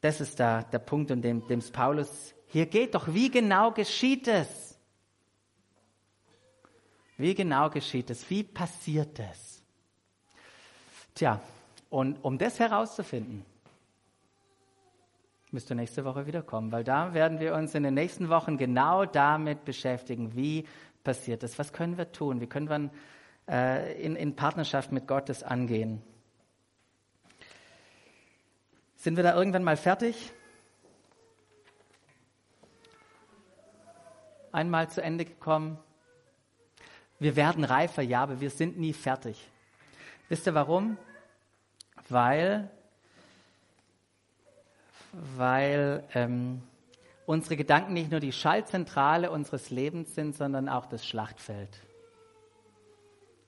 Das 0.00 0.20
ist 0.20 0.38
da 0.38 0.62
der 0.62 0.78
Punkt, 0.78 1.10
um 1.10 1.20
dem 1.20 1.42
es 1.48 1.70
Paulus 1.72 2.34
hier 2.46 2.66
geht. 2.66 2.94
Doch 2.94 3.12
wie 3.12 3.30
genau 3.30 3.72
geschieht 3.72 4.28
es? 4.28 4.78
Wie 7.16 7.34
genau 7.34 7.70
geschieht 7.70 8.10
es? 8.10 8.28
Wie 8.30 8.44
passiert 8.44 9.18
es? 9.18 9.53
Tja, 11.14 11.40
und 11.90 12.24
um 12.24 12.38
das 12.38 12.58
herauszufinden, 12.58 13.44
müsst 15.52 15.70
ihr 15.70 15.76
nächste 15.76 16.04
Woche 16.04 16.26
wiederkommen, 16.26 16.72
weil 16.72 16.82
da 16.82 17.14
werden 17.14 17.38
wir 17.38 17.54
uns 17.54 17.76
in 17.76 17.84
den 17.84 17.94
nächsten 17.94 18.28
Wochen 18.28 18.58
genau 18.58 19.04
damit 19.04 19.64
beschäftigen, 19.64 20.34
wie 20.34 20.66
passiert 21.04 21.44
das, 21.44 21.56
was 21.56 21.72
können 21.72 21.96
wir 21.96 22.10
tun, 22.10 22.40
wie 22.40 22.48
können 22.48 22.68
wir 22.68 22.90
äh, 23.48 24.02
in, 24.02 24.16
in 24.16 24.34
Partnerschaft 24.34 24.90
mit 24.90 25.06
Gottes 25.06 25.44
angehen. 25.44 26.02
Sind 28.96 29.16
wir 29.16 29.22
da 29.22 29.36
irgendwann 29.36 29.62
mal 29.62 29.76
fertig? 29.76 30.32
Einmal 34.50 34.90
zu 34.90 35.00
Ende 35.00 35.24
gekommen? 35.24 35.78
Wir 37.20 37.36
werden 37.36 37.62
reifer, 37.62 38.02
ja, 38.02 38.24
aber 38.24 38.40
wir 38.40 38.50
sind 38.50 38.78
nie 38.78 38.92
fertig. 38.92 39.50
Wisst 40.28 40.46
ihr 40.46 40.54
warum? 40.54 40.96
Weil, 42.08 42.70
weil 45.12 46.04
ähm, 46.14 46.62
unsere 47.26 47.56
Gedanken 47.56 47.92
nicht 47.92 48.10
nur 48.10 48.20
die 48.20 48.32
Schaltzentrale 48.32 49.30
unseres 49.30 49.70
Lebens 49.70 50.14
sind, 50.14 50.34
sondern 50.34 50.68
auch 50.68 50.86
das 50.86 51.06
Schlachtfeld. 51.06 51.80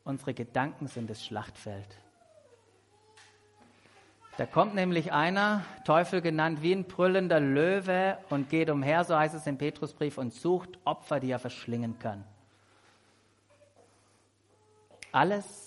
Unsere 0.04 0.34
Gedanken 0.34 0.86
sind 0.86 1.10
das 1.10 1.24
Schlachtfeld. 1.24 1.98
Da 4.36 4.44
kommt 4.44 4.74
nämlich 4.74 5.12
einer, 5.12 5.64
Teufel 5.86 6.20
genannt, 6.20 6.60
wie 6.60 6.72
ein 6.72 6.84
brüllender 6.84 7.40
Löwe 7.40 8.18
und 8.28 8.50
geht 8.50 8.68
umher, 8.68 9.02
so 9.04 9.16
heißt 9.16 9.34
es 9.34 9.46
im 9.46 9.56
Petrusbrief, 9.56 10.18
und 10.18 10.34
sucht 10.34 10.78
Opfer, 10.84 11.20
die 11.20 11.30
er 11.30 11.38
verschlingen 11.38 11.98
kann. 11.98 12.22
Alles 15.10 15.65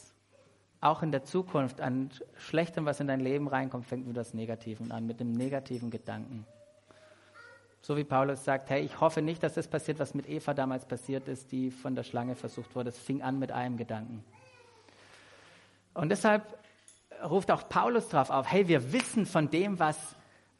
auch 0.81 1.03
in 1.03 1.11
der 1.11 1.23
Zukunft 1.23 1.81
an 1.81 2.09
Schlechtem, 2.37 2.85
was 2.85 2.99
in 2.99 3.07
dein 3.07 3.19
Leben 3.19 3.47
reinkommt, 3.47 3.85
fängt 3.85 4.07
mit 4.07 4.15
das 4.15 4.33
Negativen 4.33 4.91
an, 4.91 5.05
mit 5.05 5.19
dem 5.19 5.33
negativen 5.33 5.89
Gedanken. 5.91 6.45
So 7.81 7.97
wie 7.97 8.03
Paulus 8.03 8.43
sagt, 8.43 8.69
hey, 8.69 8.81
ich 8.81 8.99
hoffe 8.99 9.21
nicht, 9.21 9.41
dass 9.41 9.53
das 9.53 9.67
passiert, 9.67 9.99
was 9.99 10.13
mit 10.13 10.27
Eva 10.27 10.53
damals 10.53 10.85
passiert 10.85 11.27
ist, 11.27 11.51
die 11.51 11.71
von 11.71 11.95
der 11.95 12.03
Schlange 12.03 12.35
versucht 12.35 12.75
wurde. 12.75 12.89
Es 12.89 12.99
fing 12.99 13.21
an 13.21 13.39
mit 13.39 13.51
einem 13.51 13.77
Gedanken. 13.77 14.23
Und 15.93 16.09
deshalb 16.09 16.57
ruft 17.23 17.51
auch 17.51 17.67
Paulus 17.67 18.07
darauf 18.09 18.29
auf, 18.29 18.51
hey, 18.51 18.67
wir 18.67 18.93
wissen 18.93 19.25
von 19.25 19.49
dem, 19.49 19.79
was, 19.79 19.97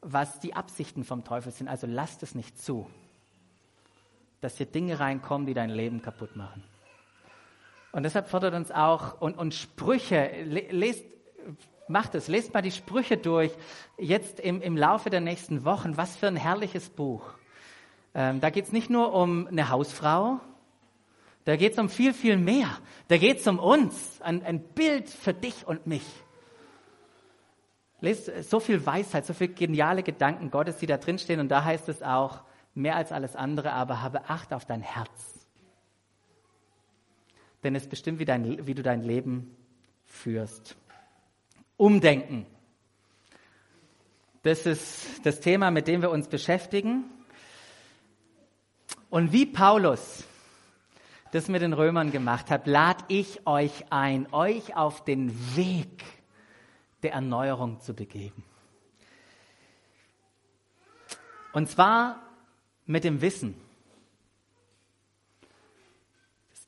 was 0.00 0.40
die 0.40 0.54
Absichten 0.54 1.04
vom 1.04 1.24
Teufel 1.24 1.52
sind. 1.52 1.68
Also 1.68 1.86
lasst 1.86 2.22
es 2.22 2.34
nicht 2.34 2.60
zu, 2.60 2.88
dass 4.40 4.56
hier 4.56 4.66
Dinge 4.66 5.00
reinkommen, 5.00 5.46
die 5.46 5.54
dein 5.54 5.70
Leben 5.70 6.02
kaputt 6.02 6.36
machen. 6.36 6.62
Und 7.92 8.04
deshalb 8.04 8.28
fordert 8.28 8.54
uns 8.54 8.70
auch, 8.70 9.20
und, 9.20 9.36
und 9.36 9.54
Sprüche, 9.54 10.30
lest, 10.44 11.04
macht 11.88 12.14
es, 12.14 12.28
lest 12.28 12.54
mal 12.54 12.62
die 12.62 12.70
Sprüche 12.70 13.16
durch, 13.16 13.52
jetzt 13.98 14.38
im, 14.38 14.62
im 14.62 14.76
Laufe 14.76 15.10
der 15.10 15.20
nächsten 15.20 15.64
Wochen. 15.64 15.96
Was 15.96 16.16
für 16.16 16.28
ein 16.28 16.36
herrliches 16.36 16.88
Buch. 16.88 17.24
Ähm, 18.14 18.40
da 18.40 18.50
geht 18.50 18.66
es 18.66 18.72
nicht 18.72 18.90
nur 18.90 19.12
um 19.12 19.48
eine 19.48 19.70
Hausfrau, 19.70 20.40
da 21.44 21.56
geht 21.56 21.72
es 21.72 21.78
um 21.78 21.88
viel, 21.88 22.12
viel 22.12 22.36
mehr. 22.36 22.68
Da 23.08 23.16
geht 23.16 23.38
es 23.38 23.46
um 23.46 23.58
uns, 23.58 24.20
ein, 24.20 24.44
ein 24.44 24.60
Bild 24.60 25.08
für 25.08 25.32
dich 25.32 25.66
und 25.66 25.86
mich. 25.86 26.04
Lest 28.00 28.30
so 28.48 28.60
viel 28.60 28.84
Weisheit, 28.86 29.26
so 29.26 29.32
viele 29.32 29.52
geniale 29.54 30.02
Gedanken 30.02 30.50
Gottes, 30.50 30.76
die 30.76 30.86
da 30.86 30.96
drinstehen. 30.96 31.40
Und 31.40 31.48
da 31.48 31.64
heißt 31.64 31.88
es 31.88 32.02
auch, 32.02 32.42
mehr 32.74 32.94
als 32.94 33.10
alles 33.10 33.34
andere, 33.36 33.72
aber 33.72 34.00
habe 34.00 34.28
Acht 34.28 34.52
auf 34.52 34.64
dein 34.64 34.82
Herz 34.82 35.39
denn 37.62 37.74
es 37.74 37.88
bestimmt, 37.88 38.18
wie, 38.18 38.24
dein, 38.24 38.66
wie 38.66 38.74
du 38.74 38.82
dein 38.82 39.02
Leben 39.02 39.56
führst. 40.06 40.76
Umdenken. 41.76 42.46
Das 44.42 44.66
ist 44.66 45.24
das 45.24 45.40
Thema, 45.40 45.70
mit 45.70 45.86
dem 45.86 46.02
wir 46.02 46.10
uns 46.10 46.28
beschäftigen. 46.28 47.04
Und 49.10 49.32
wie 49.32 49.46
Paulus 49.46 50.24
das 51.32 51.48
mit 51.48 51.62
den 51.62 51.72
Römern 51.72 52.10
gemacht 52.10 52.50
hat, 52.50 52.66
lade 52.66 53.04
ich 53.08 53.46
euch 53.46 53.84
ein, 53.90 54.32
euch 54.32 54.76
auf 54.76 55.04
den 55.04 55.56
Weg 55.56 56.04
der 57.02 57.12
Erneuerung 57.12 57.80
zu 57.80 57.94
begeben. 57.94 58.44
Und 61.52 61.68
zwar 61.68 62.22
mit 62.86 63.04
dem 63.04 63.20
Wissen, 63.20 63.54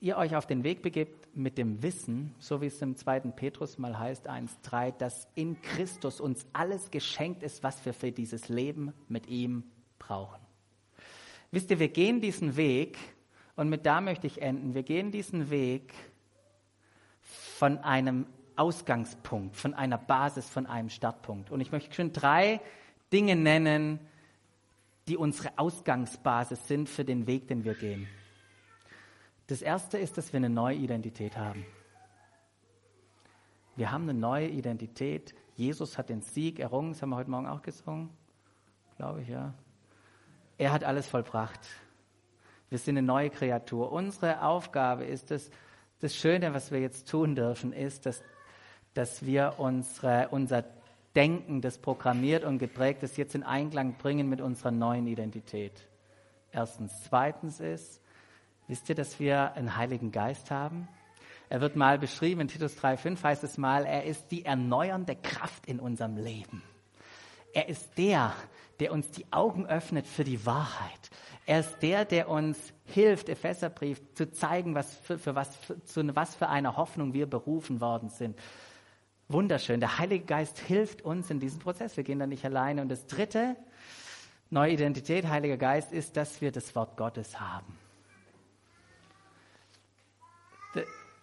ihr 0.02 0.16
euch 0.16 0.34
auf 0.34 0.46
den 0.46 0.64
Weg 0.64 0.82
begebt 0.82 1.28
mit 1.34 1.56
dem 1.56 1.82
Wissen, 1.82 2.34
so 2.40 2.60
wie 2.60 2.66
es 2.66 2.82
im 2.82 2.96
zweiten 2.96 3.36
Petrus 3.36 3.78
mal 3.78 3.98
heißt, 3.98 4.28
1.3, 4.28 4.90
dass 4.98 5.28
in 5.36 5.62
Christus 5.62 6.20
uns 6.20 6.44
alles 6.52 6.90
geschenkt 6.90 7.44
ist, 7.44 7.62
was 7.62 7.86
wir 7.86 7.94
für 7.94 8.10
dieses 8.10 8.48
Leben 8.48 8.92
mit 9.08 9.28
ihm 9.28 9.62
brauchen. 10.00 10.40
Wisst 11.52 11.70
ihr, 11.70 11.78
wir 11.78 11.88
gehen 11.88 12.20
diesen 12.20 12.56
Weg, 12.56 12.98
und 13.54 13.68
mit 13.68 13.86
da 13.86 14.00
möchte 14.00 14.26
ich 14.26 14.42
enden, 14.42 14.74
wir 14.74 14.82
gehen 14.82 15.12
diesen 15.12 15.50
Weg 15.50 15.94
von 17.20 17.78
einem 17.78 18.26
Ausgangspunkt, 18.56 19.56
von 19.56 19.72
einer 19.72 19.98
Basis, 19.98 20.50
von 20.50 20.66
einem 20.66 20.88
Startpunkt. 20.88 21.52
Und 21.52 21.60
ich 21.60 21.70
möchte 21.70 21.94
schon 21.94 22.12
drei 22.12 22.60
Dinge 23.12 23.36
nennen, 23.36 24.00
die 25.06 25.16
unsere 25.16 25.56
Ausgangsbasis 25.58 26.66
sind 26.66 26.88
für 26.88 27.04
den 27.04 27.28
Weg, 27.28 27.46
den 27.46 27.64
wir 27.64 27.74
gehen. 27.74 28.08
Das 29.46 29.62
erste 29.62 29.98
ist, 29.98 30.16
dass 30.18 30.32
wir 30.32 30.38
eine 30.38 30.50
neue 30.50 30.76
Identität 30.76 31.36
haben. 31.36 31.66
Wir 33.76 33.90
haben 33.90 34.08
eine 34.08 34.14
neue 34.18 34.48
Identität. 34.48 35.34
Jesus 35.56 35.98
hat 35.98 36.08
den 36.08 36.22
Sieg 36.22 36.58
errungen. 36.58 36.92
Das 36.92 37.02
haben 37.02 37.10
wir 37.10 37.16
heute 37.16 37.30
Morgen 37.30 37.46
auch 37.46 37.62
gesungen. 37.62 38.10
Glaube 38.96 39.22
ich, 39.22 39.28
ja. 39.28 39.54
Er 40.58 40.72
hat 40.72 40.84
alles 40.84 41.06
vollbracht. 41.06 41.60
Wir 42.68 42.78
sind 42.78 42.96
eine 42.96 43.06
neue 43.06 43.30
Kreatur. 43.30 43.92
Unsere 43.92 44.42
Aufgabe 44.42 45.04
ist 45.04 45.30
es, 45.30 45.50
das 46.00 46.16
Schöne, 46.16 46.52
was 46.52 46.70
wir 46.70 46.80
jetzt 46.80 47.08
tun 47.08 47.34
dürfen, 47.34 47.72
ist, 47.72 48.06
dass, 48.06 48.22
dass 48.94 49.24
wir 49.24 49.54
unsere, 49.58 50.28
unser 50.30 50.64
Denken, 51.14 51.60
das 51.60 51.78
programmiert 51.78 52.44
und 52.44 52.58
geprägt 52.58 53.02
ist, 53.02 53.16
jetzt 53.16 53.34
in 53.34 53.42
Einklang 53.42 53.94
bringen 53.98 54.28
mit 54.28 54.40
unserer 54.40 54.70
neuen 54.70 55.06
Identität. 55.06 55.86
Erstens. 56.50 57.04
Zweitens 57.04 57.60
ist, 57.60 58.01
Wisst 58.72 58.88
ihr, 58.88 58.94
dass 58.94 59.20
wir 59.20 59.52
einen 59.52 59.76
Heiligen 59.76 60.12
Geist 60.12 60.50
haben? 60.50 60.88
Er 61.50 61.60
wird 61.60 61.76
mal 61.76 61.98
beschrieben, 61.98 62.40
in 62.40 62.48
Titus 62.48 62.74
3,5 62.78 63.22
heißt 63.22 63.44
es 63.44 63.58
mal, 63.58 63.84
er 63.84 64.04
ist 64.04 64.30
die 64.30 64.46
erneuernde 64.46 65.14
Kraft 65.14 65.66
in 65.66 65.78
unserem 65.78 66.16
Leben. 66.16 66.62
Er 67.52 67.68
ist 67.68 67.98
der, 67.98 68.32
der 68.80 68.92
uns 68.92 69.10
die 69.10 69.30
Augen 69.30 69.66
öffnet 69.66 70.06
für 70.06 70.24
die 70.24 70.46
Wahrheit. 70.46 71.10
Er 71.44 71.60
ist 71.60 71.82
der, 71.82 72.06
der 72.06 72.30
uns 72.30 72.72
hilft, 72.86 73.28
Epheserbrief, 73.28 74.00
zu 74.14 74.32
zeigen, 74.32 74.74
was 74.74 74.96
für, 74.96 75.18
für 75.18 75.34
was, 75.34 75.54
für, 75.54 75.84
zu 75.84 76.16
was 76.16 76.34
für 76.34 76.48
einer 76.48 76.78
Hoffnung 76.78 77.12
wir 77.12 77.26
berufen 77.26 77.82
worden 77.82 78.08
sind. 78.08 78.38
Wunderschön. 79.28 79.80
Der 79.80 79.98
Heilige 79.98 80.24
Geist 80.24 80.58
hilft 80.58 81.02
uns 81.02 81.28
in 81.28 81.40
diesem 81.40 81.58
Prozess. 81.58 81.98
Wir 81.98 82.04
gehen 82.04 82.20
da 82.20 82.26
nicht 82.26 82.46
alleine. 82.46 82.80
Und 82.80 82.88
das 82.88 83.06
dritte, 83.06 83.54
neue 84.48 84.72
Identität, 84.72 85.28
Heiliger 85.28 85.58
Geist, 85.58 85.92
ist, 85.92 86.16
dass 86.16 86.40
wir 86.40 86.52
das 86.52 86.74
Wort 86.74 86.96
Gottes 86.96 87.38
haben. 87.38 87.81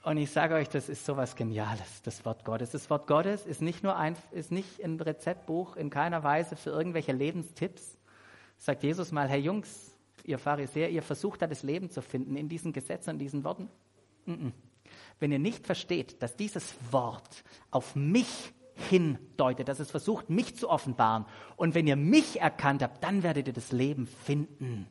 Und 0.02 0.18
ich 0.18 0.32
sage 0.32 0.56
euch, 0.56 0.70
das 0.70 0.88
ist 0.88 1.06
so 1.06 1.18
was 1.18 1.36
Geniales, 1.36 2.02
das 2.04 2.24
Wort 2.24 2.46
Gottes. 2.46 2.72
Das 2.72 2.90
Wort 2.90 3.06
Gottes 3.06 3.46
ist 3.46 3.62
nicht 3.62 3.84
nur 3.84 3.98
ein, 3.98 4.16
ist 4.32 4.52
nicht 4.52 4.82
ein 4.82 5.00
Rezeptbuch, 5.00 5.76
in 5.76 5.90
keiner 5.90 6.24
Weise 6.24 6.56
für 6.56 6.70
irgendwelche 6.70 7.12
Lebenstipps. 7.12 7.98
Sagt 8.58 8.84
Jesus 8.84 9.12
mal, 9.12 9.28
hey 9.28 9.42
Jungs, 9.42 9.94
ihr 10.24 10.40
Pharisäer, 10.40 10.90
ihr 10.90 11.02
versucht 11.02 11.42
da 11.42 11.48
das 11.48 11.64
Leben 11.64 11.90
zu 11.90 12.02
finden 12.02 12.38
in 12.38 12.48
diesen 12.48 12.72
Gesetzen 12.72 13.12
und 13.12 13.20
diesen 13.20 13.44
Worten. 13.44 13.70
Wenn 15.20 15.32
ihr 15.32 15.40
nicht 15.40 15.66
versteht, 15.66 16.22
dass 16.24 16.38
dieses 16.38 16.76
Wort 16.92 17.44
auf 17.72 17.96
mich 17.96 18.54
hindeutet, 18.90 19.68
dass 19.68 19.80
es 19.80 19.92
versucht, 19.92 20.30
mich 20.30 20.56
zu 20.56 20.70
offenbaren. 20.70 21.26
Und 21.58 21.76
wenn 21.76 21.88
ihr 21.88 21.98
mich 21.98 22.40
erkannt 22.40 22.82
habt, 22.82 23.04
dann 23.04 23.24
werdet 23.24 23.48
ihr 23.48 23.54
das 23.54 23.74
Leben 23.74 24.08
finden. 24.08 24.88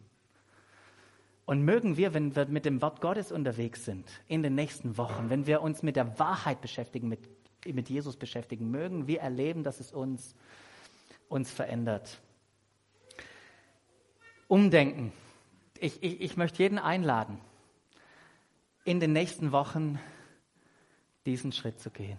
Und 1.48 1.64
mögen 1.64 1.96
wir, 1.96 2.12
wenn 2.12 2.36
wir 2.36 2.44
mit 2.44 2.66
dem 2.66 2.82
Wort 2.82 3.00
Gottes 3.00 3.32
unterwegs 3.32 3.86
sind, 3.86 4.06
in 4.26 4.42
den 4.42 4.54
nächsten 4.54 4.98
Wochen, 4.98 5.30
wenn 5.30 5.46
wir 5.46 5.62
uns 5.62 5.82
mit 5.82 5.96
der 5.96 6.18
Wahrheit 6.18 6.60
beschäftigen, 6.60 7.08
mit, 7.08 7.20
mit 7.64 7.88
Jesus 7.88 8.18
beschäftigen, 8.18 8.70
mögen 8.70 9.06
wir 9.06 9.20
erleben, 9.20 9.62
dass 9.62 9.80
es 9.80 9.90
uns, 9.90 10.34
uns 11.30 11.50
verändert. 11.50 12.20
Umdenken. 14.46 15.10
Ich, 15.78 16.02
ich, 16.02 16.20
ich 16.20 16.36
möchte 16.36 16.62
jeden 16.62 16.78
einladen, 16.78 17.40
in 18.84 19.00
den 19.00 19.14
nächsten 19.14 19.50
Wochen 19.50 19.98
diesen 21.24 21.52
Schritt 21.52 21.80
zu 21.80 21.88
gehen. 21.88 22.18